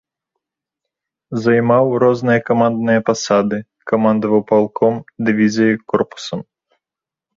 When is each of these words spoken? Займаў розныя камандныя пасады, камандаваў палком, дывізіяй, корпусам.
Займаў 1.43 1.85
розныя 2.03 2.39
камандныя 2.49 2.99
пасады, 3.11 3.57
камандаваў 3.91 4.41
палком, 4.53 4.95
дывізіяй, 5.29 5.75
корпусам. 5.95 6.39